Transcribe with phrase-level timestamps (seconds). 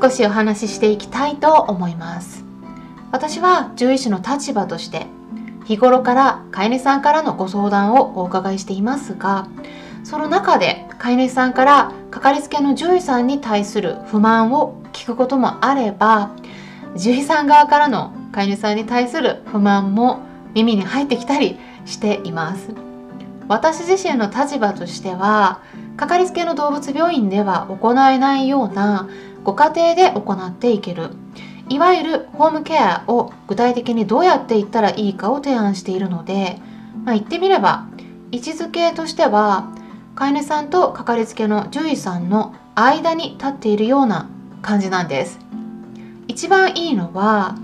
[0.00, 2.44] 少しお話ししていきたいと思います。
[3.10, 5.06] 私は獣医師の立場として
[5.64, 9.48] 日頃から飼い主さんからのご相談をお伺いしていますが
[10.04, 16.30] その中で飼い主さんからかかりつけの獣医さんに対する不満を聞くこともあれば
[16.94, 20.20] 獣医さん側からの飼い主さんに対する不満も
[20.54, 22.68] 耳に入ってきたりしています。
[23.48, 25.62] 私自身の立場としては
[25.96, 29.08] かかりつけの動物病院では行えないような
[29.44, 31.10] ご家庭で行っていける。
[31.68, 36.58] いわゆるホームケアを具体的にどうやっていったらいいかを提案しているので、
[37.04, 37.86] まあ、言ってみれば
[38.32, 39.70] 位置づけとしては
[40.14, 44.28] 飼い主さんとかかりつけの獣医さんの間に立っているような
[44.62, 45.38] 感じなんです。
[46.26, 47.56] 一番いいのは、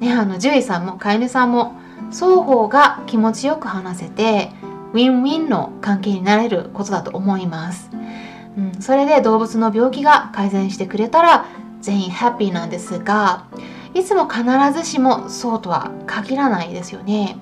[0.00, 1.76] ね、あの獣医さんも飼い主さんも
[2.10, 4.50] 双方が気持ちよく話せて
[4.92, 7.90] ウィンウィンの関係になれることだと思います、
[8.56, 11.46] うん、それで動物の病気が改善してくれたら
[11.80, 13.46] 全員ハッピーなんですが
[13.94, 17.36] いつも必ずしもそうとは限らないですよね。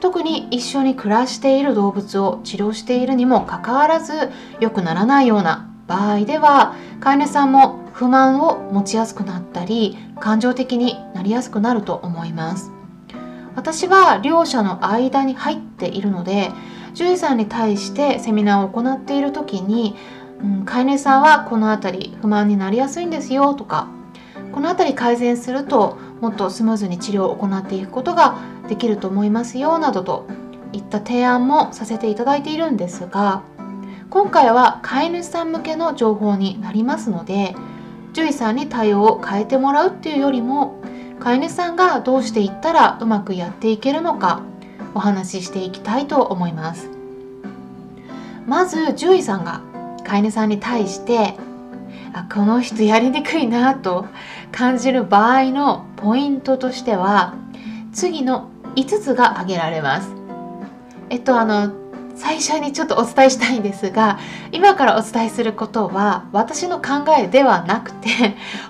[0.00, 12.70] 特に一緒に暮らしている動物を治療しているにもかかわらず良くならないような場合では飼い主さんも不満を持ちやすくなったり感情的になりやすくなると思います。
[13.54, 16.50] 私は両者の間に入っているので
[16.92, 19.96] 獣医さんに対してセミナーを行っている時に、
[20.46, 23.88] うん、飼い主さんはこの辺り不満になりやすいんですよとか
[24.52, 30.26] この辺り改善するともっとスムーズに治療を行っていくことができると思いますよなどと
[30.72, 33.42] いった提案もさせていただいているんですが
[34.08, 37.56] 今回は飼い主さん向けの情報になりますので
[38.12, 40.80] 獣医さんに対応を変えてもらうっていうよりも
[41.18, 44.42] 飼い主さんがどうしていったらうまくやっていけるのか
[44.94, 46.96] お話ししていきたいと思います。
[48.46, 49.60] まず獣医さんが
[50.06, 51.34] 飼い主さんに対して
[52.12, 54.06] あこの人やりにくいなと
[54.52, 57.34] 感じる場合のポイントとしては
[57.92, 60.08] 次の5つが挙げられます。
[61.10, 61.72] えっとあの
[62.14, 64.18] 最初にちょっとお伝えしたいんですが
[64.50, 68.08] 今からお伝えすることは私の考えではなくて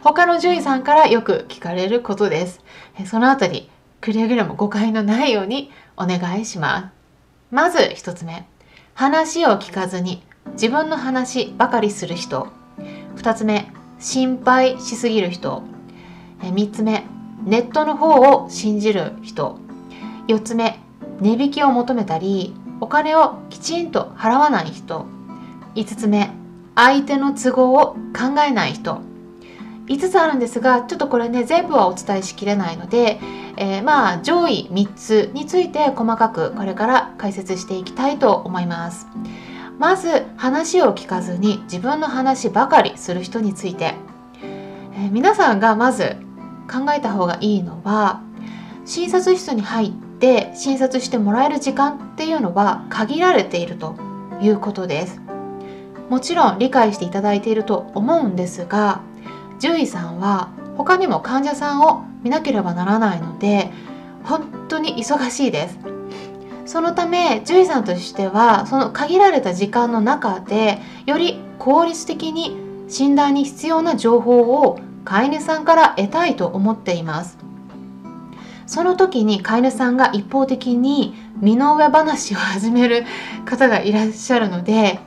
[0.02, 2.60] 他の獣医さんからよく聞かれることです。
[3.04, 3.70] そのあたり
[4.00, 7.54] くれぐれも誤解のないようにお願いします。
[7.54, 8.46] まず1つ目。
[8.94, 12.48] 話を聞かずに自分の話ばかりする人。
[13.16, 15.62] 2つ目心配しすぎる人。
[16.40, 17.04] 3つ目
[17.44, 19.58] ネットの方を信じる人。
[20.28, 20.78] 4つ目
[21.20, 25.06] 値引きを求めたりお金をきちんと払わない人。
[25.74, 26.30] 5つ目
[26.74, 29.00] 相手の都合を考えない人。
[29.86, 33.20] 5つあるんですがちょっとこれね全部はお伝えしきれないので、
[33.56, 39.06] えー、まあ上位3つについて細かくこれから解説していきたいと思います。
[39.78, 43.94] まず話を聞かずに自分の話ばかりする人について、
[44.42, 46.16] えー、皆さんがまず
[46.70, 48.22] 考えた方がいいのは
[48.84, 53.96] 診察室に入って診察してもらえる時間っていうのは限られていると
[54.40, 55.20] いうことです。
[56.08, 59.00] もちろん理解していただいていると思うんですが
[59.60, 63.72] 獣医さんは他にも患者さんを見なければならないので
[64.22, 65.95] 本当に忙しいです。
[66.66, 72.56] そのため獣医さんとしてはその限られた時間の中でより効率的に
[72.88, 77.38] 診断に必要な情報を飼い主さんから得たいと思っています。
[78.66, 83.04] その時に飼い主さんが一方的に身の上話を始める
[83.44, 84.98] 方がいらっしゃるので、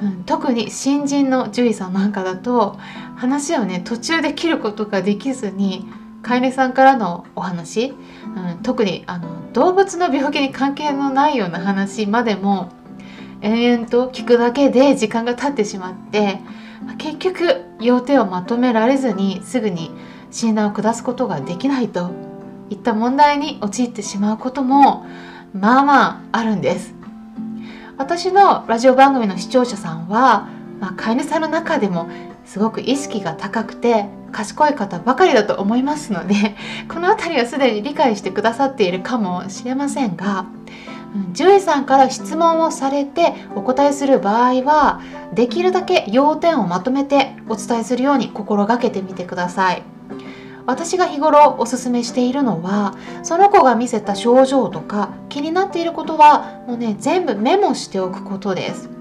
[0.00, 2.78] うん、特に新人の獣医さんなんかだと
[3.16, 5.84] 話をね途中で切ることができずに
[6.22, 7.94] 飼い主さんからのお話、
[8.36, 12.70] うん、特にあの動物の病気に関係のないような話までも
[13.40, 16.38] 延々と聞くだけで時間が経ってしまって
[16.98, 19.90] 結局要点をまとめられずにすぐに
[20.30, 22.10] 診断を下すことができないと
[22.70, 25.04] いった問題に陥ってしまうことも
[25.52, 26.94] まあまああるんです。
[27.98, 30.48] 私のラジオ番組の視聴者さんは、
[30.80, 32.08] まあ、飼い主さんの中でも
[32.52, 36.34] すごく意識が高くて賢い方ばかりだと思いますので
[36.86, 40.44] この辺りはすでに理解してくださっているかもしれませんが
[41.32, 45.00] 獣医さんから質問をされてお答えする場合は
[45.32, 49.82] できるだけ要点をまとめてお伝えするように心がけてみてください。
[50.66, 52.94] 私が日頃おすすめしているのは
[53.24, 58.91] その子が見せた症状とか気になっていることはもうね全部メモしておくことです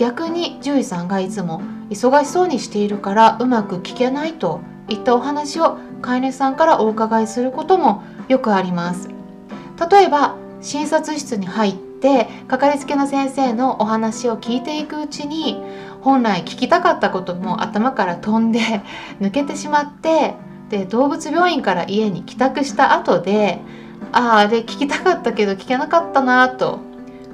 [0.00, 1.60] 逆に獣医さんがいつも
[1.90, 9.10] 忙しそうにしているからうまく聞けないといったお話を飼い主さんからお伺いすることもよくあります。
[9.90, 15.62] 例えば診察室に入ってかかりつけの先生のお話を聞いていくうちに
[16.00, 18.58] 本来聞きたかったことも頭から飛んで
[19.20, 20.34] 抜けてしまって
[20.70, 23.60] で動物病院から家に帰宅した後で
[24.12, 26.78] あああれ聞きたかったけど聞けなかったなと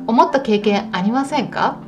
[0.08, 1.85] 思った経験ありませんか？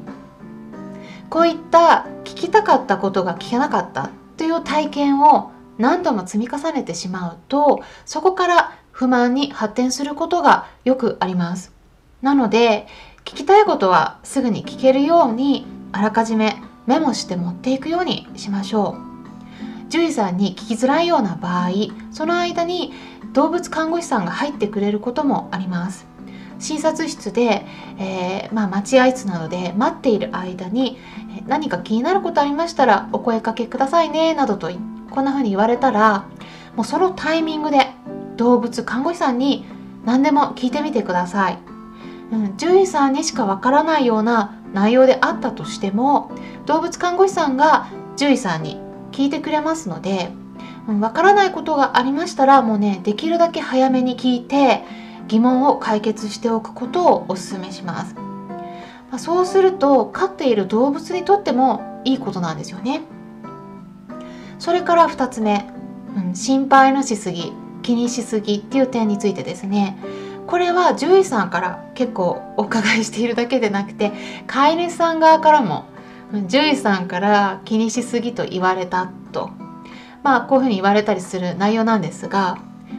[1.30, 11.72] こういった聞きたかったことが聞けなかったという体験を何度も積み重ねてしまうとそこから不満に発展することがよくあります。
[12.20, 12.88] なので
[13.24, 19.08] 聞きたいことはすぐに聞けるようにあらかじめメモして持っていくようにしましょう。
[19.88, 21.70] 獣医さんに聞きづらいような場合
[22.10, 22.92] その間に
[23.32, 26.07] 動物看護師さんが入ってくれることもあります。
[26.58, 27.64] 診察室で、
[27.98, 30.98] えー、まあ、待合室などで待っている間に
[31.46, 34.70] 何か気になることありましたらお声かけくださいねなどと
[35.10, 36.28] こんな風に言われたら
[36.76, 37.92] もうそのタイミングで
[38.36, 39.64] 動物看護師さんに
[40.04, 41.58] 何でも聞いてみてください、
[42.32, 46.30] うん、獣医さんにしかわからないような内容であったとしても
[46.66, 48.80] 動物看護師さんが獣医さんに
[49.12, 50.30] 聞いてくれますので
[51.00, 54.84] わからないことがありましたらもうねできるだけ早めに聞いて
[55.28, 58.14] 疑問を解決しておくことをお勧めします、
[59.10, 63.02] ま、そうすると飼っている動物にとってもいいことなんですよね。
[64.58, 65.70] それから2つ目、
[66.16, 67.52] うん、心配のしすぎ
[67.82, 69.98] 気にしすぎっていう点についてですね。
[70.46, 74.12] これは獣医さんから結構お伺いしているだけでなくて
[74.46, 75.84] 飼い主さん側からも
[76.32, 79.50] 獣医さんから気にしすぎと言われたと。
[80.22, 82.58] まあこういうふうに言われたりする内容なんですが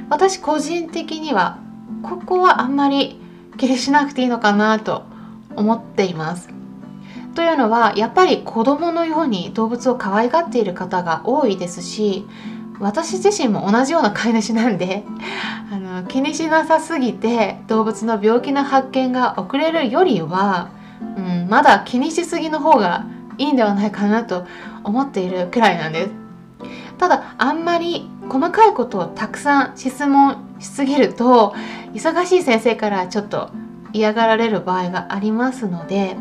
[0.10, 1.60] 私個人的には
[2.04, 3.20] ここはあんまり
[3.58, 5.04] 気にしなくていいのかなと
[5.56, 6.50] 思っています。
[7.36, 12.26] というのはやっぱり子供のように動物を可愛がっている方が多いですし
[12.80, 15.04] 私自身も同じような飼い主なんで
[15.72, 20.70] あの気にしなさすぎて動物の病気の発見が遅れるよりは、
[21.18, 23.06] うん、まだ気にしすぎの方が
[23.38, 24.46] いいんではないかなと
[24.84, 26.19] 思っているくらいなんです
[27.00, 31.56] ただあんまり細かいことをたくさん質問しすぎると
[31.94, 33.50] 忙しい先生からちょっと
[33.94, 36.18] 嫌がられる場合がありますので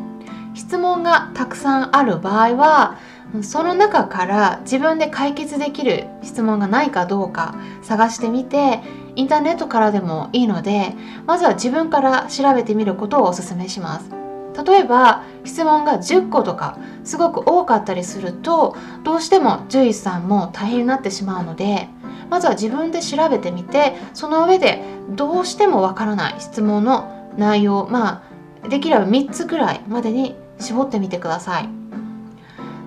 [0.54, 2.98] 質問がたくさんある場合は
[3.42, 8.80] その中から自分で解決できる質問がないかどうか探してみて
[9.16, 10.94] インターネットからでもいいので
[11.26, 14.17] まずは自分から調べてみることをお勧めします。
[14.64, 21.88] 例えば質問が10個とかすごく多かったりするとどうしても獣医さんも大変になってしまうので
[22.30, 28.22] まずは自分で調べてみてその上でどうしてもわからない質問の内容ま
[28.64, 31.78] あできれば3つくらいまでに絞ってみてください。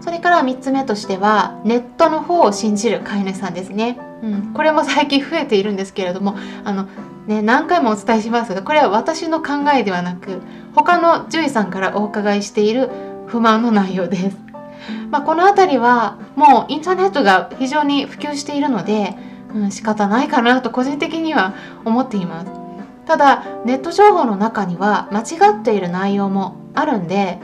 [0.02, 6.88] それから3つ目としてはネットの方を信じる飼い主さんですね、うん、これも最近増えているんですけれどもあの、
[7.28, 8.54] ね、何回もお伝えします。
[8.54, 10.42] がこれは私の考えではなく
[10.74, 12.90] 他の獣医さんからお伺いしている
[13.28, 14.38] 不満の内容です、
[15.10, 19.16] まあ、この辺りはもうインターネットが非常に普及しているので、
[19.54, 21.54] うん、仕方ないかなと個人的には
[21.86, 22.52] 思っています。
[23.06, 27.40] ただネット情報の中には間違っている内容もあるんで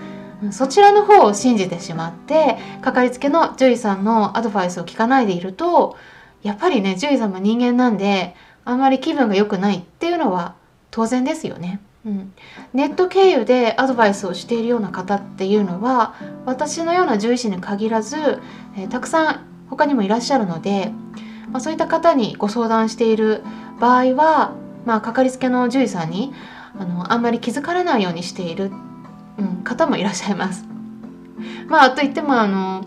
[0.51, 5.97] そちらの方を信じてしまってかかりつけの獣医さんのアドバイスを聞かないでいると
[6.43, 8.35] やっぱりね獣医さんも人間なんで
[8.67, 10.55] あんまり気分が良くないっていうのは
[10.91, 11.79] 当然ですよね。
[12.05, 12.33] うん、
[12.73, 18.15] ネット経由でアドバイスをしているような方っていうのは私のような獣医師に限らず、
[18.77, 20.91] えー、たくさん他にもいらっしゃるので、
[21.51, 23.43] まあ、そういった方にご相談している
[23.79, 24.53] 場合は、
[24.85, 26.33] まあ、かかりつけの獣医さんに
[26.79, 28.71] あのあんまり気づかれないようにしている
[29.37, 30.65] うん、方もいらっしゃいます。
[31.67, 32.85] まあといってもあの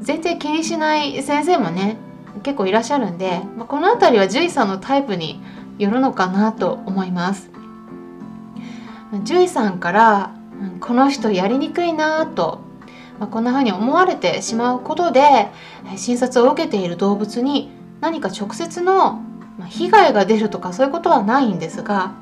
[0.00, 1.96] 全然気にしない先生もね
[2.42, 5.40] 結構いらっしゃるんで、まあ、この辺りは獣医さんのタイプに
[5.78, 7.50] よるのかなと思います。
[9.10, 10.34] 獣医さんから
[10.80, 12.60] この人やりにくいなと、
[13.18, 15.48] まあ、こんな風に思われてしまうことで
[15.96, 17.70] 診察を受けている動物に
[18.00, 19.22] 何か直接の
[19.68, 22.14] 被害が出るとかそういうことはないんですが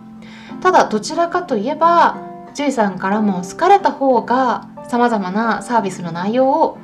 [0.60, 2.16] ただどちらかといえば
[2.48, 6.78] 獣医さんからも好かれた方がさまざまなサービスの内容を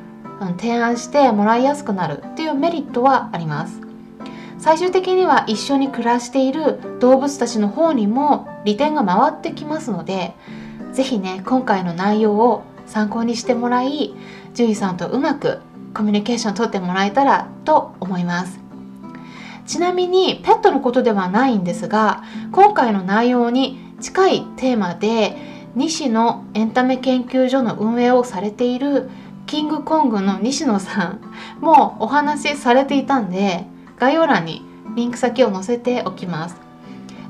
[0.58, 3.80] 提案してもらいやすくなるっていうメリットはあります。
[4.58, 10.34] 最終的には一緒に暮らしている動物たちの方にも利点が回ってきますので
[10.94, 14.14] 是非ね今回の内容を参考にしてもらい
[14.52, 15.60] 獣医さんとうまく
[15.92, 18.58] コミュニケーションをとってもらえたらと思います。
[19.66, 22.22] ちなみにペットのことではないんですが
[22.52, 25.36] 今回の内容に近いテーマで
[25.74, 29.10] 西野エンタメ研究所の運営をされている
[29.54, 31.20] キングコングの西野さん
[31.60, 33.64] もお話しされていたんで
[33.96, 34.62] 概要欄に
[34.96, 36.56] リンク先を載せておきます。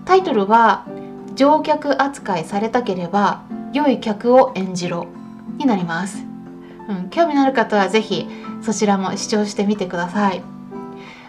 [0.07, 0.87] タイトルは
[1.35, 3.43] 乗客扱いされたければ
[3.75, 5.07] 良い客を演じろ
[5.59, 6.25] になります、
[6.89, 8.27] うん、興味のある方は是非
[8.63, 10.43] そちらも視聴してみてください。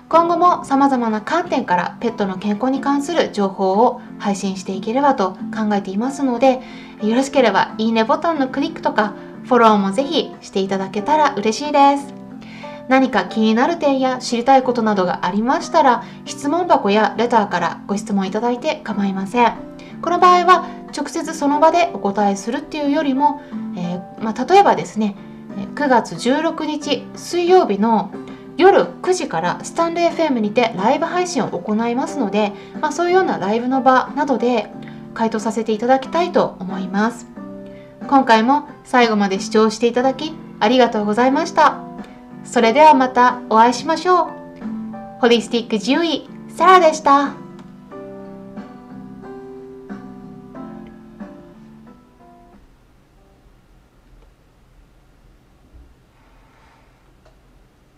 [0.08, 6.62] 今後も様々な観点からペットの健康に関する情報を配信していければと考えていますので
[7.02, 12.14] よろしければいいねボタンのクリックとかフォローもぜひしていただけたら嬉しいです。
[12.88, 19.54] 何か気になる点や知りたいことなどがありましたら質問箱やレターからご質問いただいて構いません。
[20.02, 23.42] この場合は直接その場でお答えするっていうよりも、
[23.76, 25.16] えー、まあ、例えばですね
[25.76, 28.12] 9月16日水曜日の
[28.58, 34.70] 夜9時からスタンレー FM にてライブ配信を行いますので、まあ、そういうようなライブの場などで
[35.14, 37.28] 回答させていただきたいと思います。
[38.08, 41.80] 今回も最後まで視聴していただきありがとうございました。
[42.44, 44.30] それではまたお会いしましょう。
[45.20, 47.45] ホリスティック獣医サラでした。